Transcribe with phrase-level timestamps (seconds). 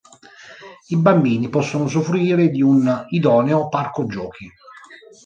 [0.87, 4.51] I bambini possono usufruire di un idoneo parco giochi.